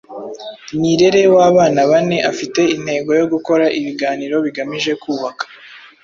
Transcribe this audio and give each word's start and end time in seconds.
Nirere 0.79 1.21
w’abana 1.35 1.79
bane 1.89 2.17
afite 2.31 2.61
intego 2.75 3.09
yo 3.19 3.25
gukora 3.33 3.65
ibiganiro 3.79 4.35
bigamije 4.45 4.91
kubaka 5.01 5.43